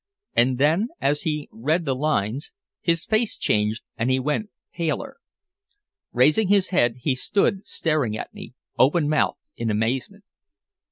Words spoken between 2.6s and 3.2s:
his